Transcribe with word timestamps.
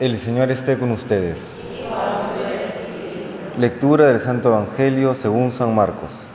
El 0.00 0.16
Señor 0.16 0.50
esté 0.50 0.78
con 0.78 0.92
ustedes. 0.92 1.54
Lectura 3.58 4.06
del 4.06 4.18
Santo 4.18 4.48
Evangelio 4.48 5.12
según 5.12 5.50
San 5.50 5.74
Marcos. 5.74 6.26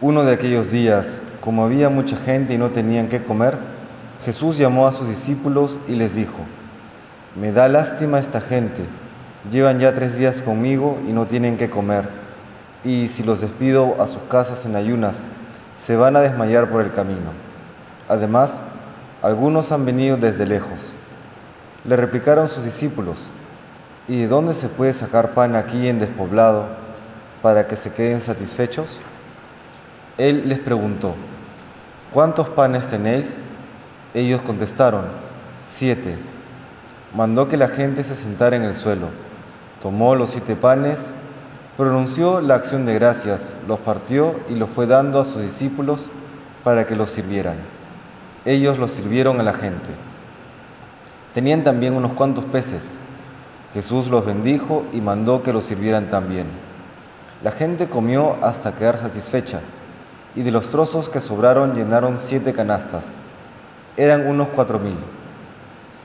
Uno 0.00 0.22
de 0.22 0.34
aquellos 0.34 0.70
días, 0.70 1.18
como 1.40 1.64
había 1.64 1.88
mucha 1.88 2.16
gente 2.16 2.54
y 2.54 2.58
no 2.58 2.70
tenían 2.70 3.08
qué 3.08 3.24
comer, 3.24 3.58
Jesús 4.24 4.56
llamó 4.56 4.86
a 4.86 4.92
sus 4.92 5.08
discípulos 5.08 5.80
y 5.88 5.96
les 5.96 6.14
dijo, 6.14 6.38
Me 7.34 7.50
da 7.50 7.66
lástima 7.66 8.20
esta 8.20 8.40
gente, 8.40 8.82
llevan 9.50 9.80
ya 9.80 9.96
tres 9.96 10.16
días 10.16 10.42
conmigo 10.42 10.96
y 11.08 11.10
no 11.10 11.26
tienen 11.26 11.56
qué 11.56 11.68
comer, 11.68 12.08
y 12.84 13.08
si 13.08 13.24
los 13.24 13.40
despido 13.40 14.00
a 14.00 14.06
sus 14.06 14.22
casas 14.30 14.64
en 14.64 14.76
ayunas, 14.76 15.16
se 15.76 15.96
van 15.96 16.14
a 16.14 16.20
desmayar 16.20 16.70
por 16.70 16.82
el 16.82 16.92
camino. 16.92 17.32
Además, 18.08 18.60
algunos 19.26 19.72
han 19.72 19.84
venido 19.84 20.16
desde 20.16 20.46
lejos. 20.46 20.92
Le 21.84 21.96
replicaron 21.96 22.48
sus 22.48 22.62
discípulos, 22.62 23.28
¿y 24.06 24.20
de 24.20 24.28
dónde 24.28 24.54
se 24.54 24.68
puede 24.68 24.92
sacar 24.92 25.34
pan 25.34 25.56
aquí 25.56 25.88
en 25.88 25.98
despoblado 25.98 26.68
para 27.42 27.66
que 27.66 27.74
se 27.74 27.90
queden 27.90 28.20
satisfechos? 28.20 29.00
Él 30.16 30.48
les 30.48 30.60
preguntó, 30.60 31.16
¿cuántos 32.12 32.48
panes 32.50 32.86
tenéis? 32.86 33.38
Ellos 34.14 34.42
contestaron, 34.42 35.06
siete. 35.66 36.16
Mandó 37.12 37.48
que 37.48 37.56
la 37.56 37.66
gente 37.66 38.04
se 38.04 38.14
sentara 38.14 38.54
en 38.54 38.62
el 38.62 38.74
suelo. 38.74 39.08
Tomó 39.82 40.14
los 40.14 40.30
siete 40.30 40.54
panes, 40.54 41.10
pronunció 41.76 42.40
la 42.40 42.54
acción 42.54 42.86
de 42.86 42.94
gracias, 42.94 43.56
los 43.66 43.80
partió 43.80 44.38
y 44.48 44.54
los 44.54 44.70
fue 44.70 44.86
dando 44.86 45.18
a 45.18 45.24
sus 45.24 45.42
discípulos 45.42 46.10
para 46.62 46.86
que 46.86 46.94
los 46.94 47.10
sirvieran 47.10 47.75
ellos 48.46 48.78
los 48.78 48.92
sirvieron 48.92 49.40
a 49.40 49.42
la 49.42 49.52
gente. 49.52 49.90
Tenían 51.34 51.64
también 51.64 51.94
unos 51.94 52.12
cuantos 52.12 52.44
peces. 52.46 52.96
Jesús 53.74 54.08
los 54.08 54.24
bendijo 54.24 54.86
y 54.92 55.00
mandó 55.00 55.42
que 55.42 55.52
los 55.52 55.64
sirvieran 55.64 56.08
también. 56.08 56.46
La 57.42 57.50
gente 57.50 57.88
comió 57.88 58.38
hasta 58.42 58.74
quedar 58.74 58.96
satisfecha, 58.96 59.60
y 60.34 60.42
de 60.42 60.50
los 60.50 60.70
trozos 60.70 61.08
que 61.08 61.20
sobraron 61.20 61.74
llenaron 61.74 62.18
siete 62.18 62.52
canastas. 62.52 63.12
Eran 63.96 64.26
unos 64.26 64.48
cuatro 64.48 64.78
mil. 64.78 64.96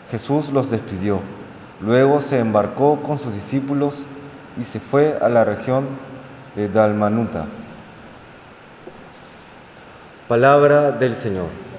Jesús 0.10 0.50
los 0.50 0.70
despidió. 0.70 1.22
Luego 1.80 2.20
se 2.20 2.40
embarcó 2.40 3.02
con 3.02 3.18
sus 3.18 3.34
discípulos 3.34 4.06
y 4.60 4.64
se 4.64 4.80
fue 4.80 5.18
a 5.22 5.30
la 5.30 5.46
región 5.46 5.86
de 6.56 6.68
Dalmanuta. 6.68 7.46
Palabra 10.28 10.92
del 10.92 11.16
Señor. 11.16 11.71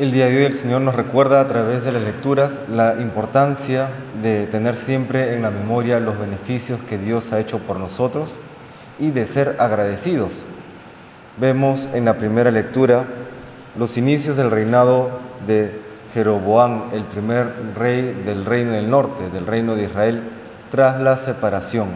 El 0.00 0.12
día 0.12 0.28
de 0.28 0.38
hoy 0.38 0.44
el 0.44 0.54
Señor 0.54 0.80
nos 0.80 0.94
recuerda 0.94 1.42
a 1.42 1.46
través 1.46 1.84
de 1.84 1.92
las 1.92 2.00
lecturas 2.00 2.62
la 2.70 2.94
importancia 3.02 3.90
de 4.22 4.46
tener 4.46 4.74
siempre 4.74 5.34
en 5.34 5.42
la 5.42 5.50
memoria 5.50 6.00
los 6.00 6.18
beneficios 6.18 6.80
que 6.88 6.96
Dios 6.96 7.34
ha 7.34 7.38
hecho 7.38 7.58
por 7.58 7.78
nosotros 7.78 8.38
y 8.98 9.10
de 9.10 9.26
ser 9.26 9.56
agradecidos. 9.58 10.44
Vemos 11.36 11.86
en 11.92 12.06
la 12.06 12.16
primera 12.16 12.50
lectura 12.50 13.04
los 13.76 13.98
inicios 13.98 14.38
del 14.38 14.50
reinado 14.50 15.20
de 15.46 15.78
Jeroboam, 16.14 16.84
el 16.94 17.04
primer 17.04 17.52
rey 17.76 18.22
del 18.24 18.46
reino 18.46 18.72
del 18.72 18.88
norte, 18.88 19.28
del 19.28 19.46
reino 19.46 19.76
de 19.76 19.82
Israel, 19.84 20.22
tras 20.70 20.98
la 20.98 21.18
separación 21.18 21.88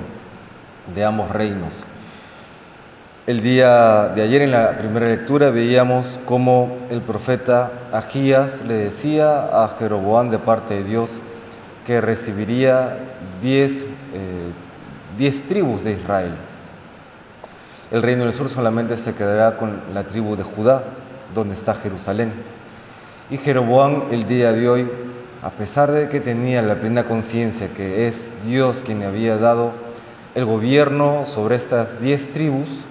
de 0.95 1.07
ambos 1.07 1.31
reinos. 1.31 1.87
El 3.27 3.43
día 3.43 4.09
de 4.15 4.21
ayer 4.21 4.43
en 4.43 4.51
la 4.51 4.77
primera 4.77 5.09
lectura 5.09 5.49
veíamos 5.49 6.21
cómo 6.27 6.77
el 6.91 7.01
profeta 7.01 7.73
Agías 7.91 8.63
le 8.67 8.75
decía 8.75 9.65
a 9.65 9.67
Jeroboam 9.79 10.29
de 10.29 10.39
parte 10.39 10.75
de 10.75 10.85
Dios 10.85 11.21
que 11.87 12.03
recibiría 12.03 12.99
diez, 13.41 13.87
eh, 14.13 14.51
diez 15.17 15.43
tribus 15.45 15.83
de 15.85 15.93
Israel. 15.93 16.35
El 17.91 18.03
reino 18.03 18.25
del 18.25 18.35
sur 18.35 18.51
solamente 18.51 18.95
se 18.99 19.15
quedará 19.15 19.57
con 19.57 19.81
la 19.95 20.03
tribu 20.03 20.37
de 20.37 20.43
Judá, 20.43 20.85
donde 21.35 21.55
está 21.55 21.75
Jerusalén. 21.75 22.31
Y 23.31 23.39
Jeroboam 23.39 24.03
el 24.11 24.27
día 24.27 24.53
de 24.53 24.69
hoy, 24.69 24.91
a 25.41 25.49
pesar 25.49 25.91
de 25.93 26.11
que 26.11 26.21
tenía 26.21 26.61
la 26.61 26.75
plena 26.75 27.05
conciencia 27.05 27.69
que 27.69 28.07
es 28.07 28.33
Dios 28.45 28.83
quien 28.85 28.99
le 28.99 29.07
había 29.07 29.39
dado 29.39 29.73
el 30.35 30.45
gobierno 30.45 31.25
sobre 31.25 31.57
estas 31.57 31.99
diez 32.03 32.31
tribus, 32.31 32.85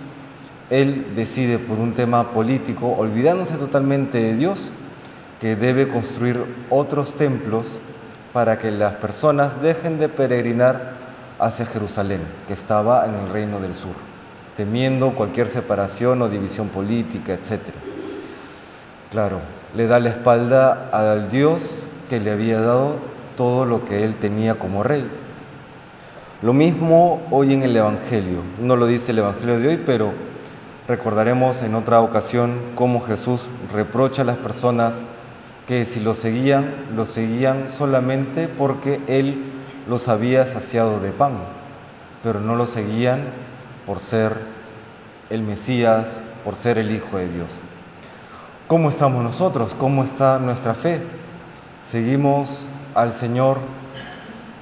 él 0.73 1.13
decide 1.15 1.59
por 1.59 1.77
un 1.77 1.93
tema 1.93 2.31
político, 2.31 2.95
olvidándose 2.97 3.57
totalmente 3.57 4.17
de 4.17 4.33
Dios, 4.33 4.71
que 5.39 5.55
debe 5.55 5.87
construir 5.87 6.43
otros 6.71 7.13
templos 7.13 7.77
para 8.33 8.57
que 8.57 8.71
las 8.71 8.95
personas 8.95 9.61
dejen 9.61 9.99
de 9.99 10.09
peregrinar 10.09 10.93
hacia 11.37 11.67
Jerusalén, 11.67 12.21
que 12.47 12.53
estaba 12.53 13.05
en 13.05 13.13
el 13.13 13.29
reino 13.31 13.59
del 13.59 13.75
sur, 13.75 13.93
temiendo 14.57 15.13
cualquier 15.13 15.47
separación 15.47 16.23
o 16.23 16.29
división 16.29 16.69
política, 16.69 17.33
etc. 17.33 17.61
Claro, 19.11 19.41
le 19.75 19.85
da 19.85 19.99
la 19.99 20.09
espalda 20.09 20.89
al 20.91 21.29
Dios 21.29 21.83
que 22.09 22.19
le 22.19 22.31
había 22.31 22.59
dado 22.59 22.95
todo 23.37 23.65
lo 23.65 23.85
que 23.85 24.03
él 24.03 24.15
tenía 24.15 24.55
como 24.55 24.81
rey. 24.81 25.07
Lo 26.41 26.51
mismo 26.51 27.21
hoy 27.29 27.53
en 27.53 27.61
el 27.61 27.77
Evangelio, 27.77 28.39
no 28.59 28.75
lo 28.75 28.87
dice 28.87 29.11
el 29.11 29.19
Evangelio 29.19 29.59
de 29.59 29.67
hoy, 29.67 29.83
pero 29.85 30.32
Recordaremos 30.85 31.61
en 31.63 31.75
otra 31.75 32.01
ocasión 32.01 32.59
cómo 32.75 32.99
Jesús 32.99 33.47
reprocha 33.71 34.23
a 34.23 34.25
las 34.25 34.35
personas 34.35 35.03
que 35.65 35.85
si 35.85 36.01
lo 36.01 36.13
seguían, 36.13 36.73
lo 36.93 37.05
seguían 37.05 37.69
solamente 37.69 38.49
porque 38.49 38.99
Él 39.07 39.45
los 39.87 40.09
había 40.09 40.45
saciado 40.45 40.99
de 40.99 41.11
pan, 41.11 41.37
pero 42.21 42.41
no 42.41 42.57
lo 42.57 42.65
seguían 42.65 43.23
por 43.85 43.99
ser 43.99 44.33
el 45.29 45.43
Mesías, 45.43 46.19
por 46.43 46.55
ser 46.55 46.77
el 46.77 46.91
Hijo 46.91 47.17
de 47.17 47.29
Dios. 47.29 47.61
¿Cómo 48.67 48.89
estamos 48.89 49.23
nosotros? 49.23 49.73
¿Cómo 49.77 50.03
está 50.03 50.37
nuestra 50.37 50.73
fe? 50.73 51.01
¿Seguimos 51.89 52.65
al 52.93 53.13
Señor 53.13 53.59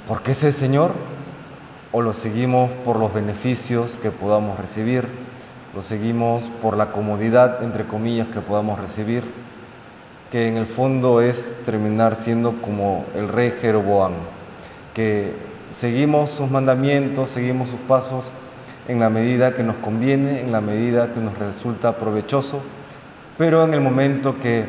porque 0.08 0.34
es 0.34 0.44
el 0.44 0.54
Señor? 0.54 0.94
¿O 1.92 2.04
lo 2.04 2.14
seguimos 2.14 2.70
por 2.86 2.98
los 2.98 3.12
beneficios 3.12 3.98
que 3.98 4.12
podamos 4.12 4.60
recibir? 4.60 5.08
Lo 5.74 5.82
seguimos 5.82 6.50
por 6.62 6.76
la 6.76 6.92
comodidad, 6.92 7.64
entre 7.64 7.86
comillas, 7.86 8.28
que 8.28 8.42
podamos 8.42 8.80
recibir, 8.80 9.24
que 10.30 10.48
en 10.48 10.58
el 10.58 10.66
fondo 10.66 11.22
es 11.22 11.58
terminar 11.64 12.16
siendo 12.16 12.62
como 12.62 13.06
el 13.16 13.30
rey 13.30 13.52
Jeroboam, 13.52 14.14
que 14.94 15.34
seguimos 15.72 16.30
sus 16.30 16.52
mandamientos, 16.52 17.30
seguimos 17.30 17.70
sus 17.70 17.80
pasos 17.82 18.34
en 18.88 19.00
la 19.00 19.10
medida 19.10 19.54
que 19.54 19.64
nos 19.64 19.78
conviene, 19.78 20.42
en 20.42 20.52
la 20.52 20.60
medida 20.60 21.14
que 21.14 21.22
nos 21.22 21.38
resulta 21.38 21.98
provechoso, 21.98 22.62
pero 23.38 23.64
en 23.64 23.74
el 23.74 23.80
momento 23.80 24.40
que 24.40 24.66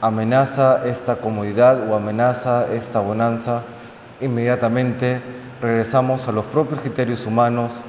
amenaza 0.00 0.86
esta 0.86 1.16
comodidad 1.16 1.90
o 1.90 1.94
amenaza 1.94 2.72
esta 2.72 3.00
bonanza, 3.00 3.64
inmediatamente 4.20 5.20
regresamos 5.60 6.26
a 6.26 6.32
los 6.32 6.46
propios 6.46 6.80
criterios 6.80 7.26
humanos, 7.26 7.82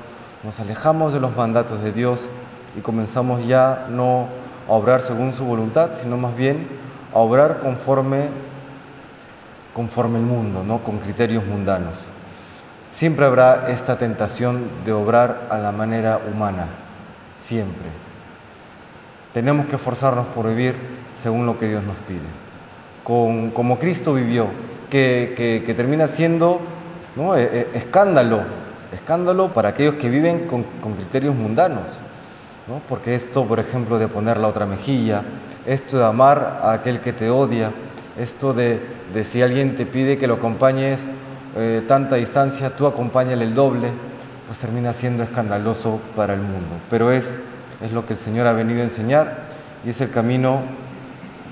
nos 0.44 0.59
alejamos 0.59 1.14
de 1.14 1.19
los 1.22 1.36
mandatos 1.36 1.81
de 1.81 1.92
Dios 1.92 2.30
y 2.79 2.81
comenzamos 2.81 3.45
ya 3.45 3.88
no 3.90 4.28
a 4.69 4.72
obrar 4.72 5.01
según 5.01 5.34
su 5.34 5.44
voluntad, 5.44 5.90
sino 5.95 6.16
más 6.16 6.34
bien 6.38 6.66
a 7.13 7.19
obrar 7.19 7.59
conforme, 7.59 8.29
conforme 9.73 10.17
el 10.17 10.25
mundo, 10.25 10.63
¿no? 10.63 10.81
con 10.81 11.00
criterios 11.00 11.45
mundanos. 11.45 12.06
Siempre 12.91 13.25
habrá 13.25 13.69
esta 13.69 13.97
tentación 13.97 14.69
de 14.85 14.94
obrar 14.94 15.47
a 15.50 15.57
la 15.57 15.73
manera 15.73 16.22
humana, 16.31 16.68
siempre. 17.38 17.89
Tenemos 19.33 19.68
que 19.68 19.75
esforzarnos 19.75 20.27
por 20.27 20.48
vivir 20.48 20.75
según 21.15 21.45
lo 21.45 21.57
que 21.57 21.68
Dios 21.68 21.83
nos 21.83 21.98
pide, 22.07 22.30
con, 23.04 23.51
como 23.51 23.77
Cristo 23.77 24.13
vivió, 24.13 24.48
que, 24.89 25.33
que, 25.65 25.74
termina 25.74 26.07
siendo 26.07 26.62
¿no? 27.18 27.36
E, 27.36 27.44
e, 27.44 27.77
escándalo, 27.77 28.44
escándalo 28.94 29.54
para 29.54 29.69
aquellos 29.69 29.95
que 29.95 30.09
viven 30.09 30.48
con, 30.48 30.63
con 30.81 30.94
criterios 30.94 31.36
mundanos. 31.36 32.01
Porque 32.88 33.16
esto, 33.16 33.45
por 33.45 33.60
ejemplo, 33.60 33.98
de 33.98 34.07
poner 34.07 34.38
la 34.38 34.48
otra 34.48 34.66
mejilla, 34.66 35.24
esto 35.66 35.98
de 35.98 36.06
amar 36.06 36.60
a 36.62 36.74
aquel 36.74 37.01
que 37.01 37.13
te 37.13 37.30
odia, 37.30 37.71
esto 38.18 38.54
de, 38.54 38.81
si 39.24 39.42
alguien 39.42 39.75
te 39.75 39.86
pide 39.86 40.18
que 40.18 40.27
lo 40.27 40.36
acompañes 40.36 41.10
eh, 41.57 41.83
tanta 41.88 42.16
distancia, 42.18 42.75
tú 42.75 42.86
acompáñale 42.86 43.45
el 43.45 43.56
doble, 43.56 43.89
pues 44.45 44.60
termina 44.60 44.94
siendo 44.94 45.24
escandaloso 45.24 46.00
para 46.16 46.33
el 46.33 46.42
mundo. 46.42 46.75
Pero 46.89 47.12
es, 47.12 47.39
es 47.81 47.92
lo 47.92 48.06
que 48.06 48.13
el 48.13 48.19
Señor 48.19 48.45
ha 48.48 48.54
venido 48.54 48.81
a 48.81 48.83
enseñar 48.83 49.48
y 49.86 49.89
es 49.89 50.01
el 50.01 50.12
camino 50.12 50.62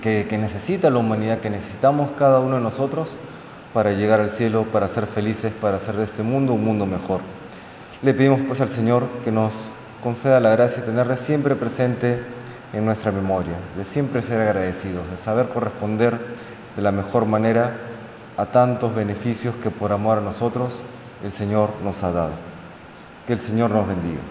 que, 0.02 0.28
que 0.30 0.38
necesita 0.38 0.90
la 0.90 1.00
humanidad, 1.00 1.40
que 1.40 1.50
necesitamos 1.50 2.12
cada 2.12 2.40
uno 2.40 2.58
de 2.58 2.62
nosotros 2.62 3.16
para 3.74 3.92
llegar 3.92 4.20
al 4.20 4.30
cielo, 4.30 4.66
para 4.72 4.88
ser 4.88 5.08
felices, 5.08 5.54
para 5.60 5.78
hacer 5.78 5.96
de 5.96 6.04
este 6.04 6.24
mundo 6.24 6.54
un 6.54 6.64
mundo 6.64 6.86
mejor. 6.86 7.22
Le 8.02 8.14
pedimos 8.14 8.42
pues 8.48 8.62
al 8.62 8.70
Señor 8.70 9.08
que 9.24 9.32
nos 9.32 9.70
conceda 10.02 10.40
la 10.40 10.52
gracia 10.52 10.82
de 10.82 10.88
tenerle 10.88 11.18
siempre 11.18 11.56
presente 11.56 12.22
en 12.74 12.86
nuestra 12.86 13.12
memoria, 13.12 13.56
de 13.76 13.86
siempre 13.86 14.22
ser 14.22 14.42
agradecidos, 14.42 15.10
de 15.10 15.18
saber 15.18 15.50
corresponder 15.50 16.18
de 16.76 16.82
la 16.82 16.92
mejor 16.92 17.26
manera 17.26 17.76
a 18.38 18.46
tantos 18.46 18.94
beneficios 18.94 19.56
que 19.56 19.72
por 19.72 19.92
amor 19.92 20.20
a 20.20 20.22
nosotros 20.22 20.84
el 21.24 21.32
Señor 21.32 21.72
nos 21.84 22.04
ha 22.04 22.12
dado. 22.12 22.34
Que 23.26 23.34
el 23.34 23.40
Señor 23.40 23.72
nos 23.72 23.88
bendiga. 23.88 24.22